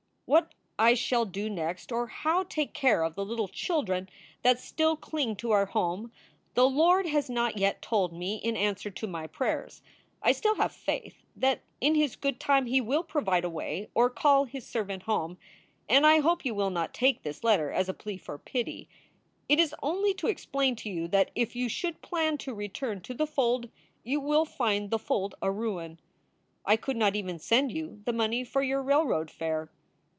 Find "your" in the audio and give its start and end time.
28.63-28.81